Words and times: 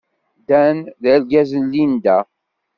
Dan 0.47 0.77
d 1.01 1.03
argaz 1.13 1.51
n 1.57 1.65
Linda. 1.73 2.17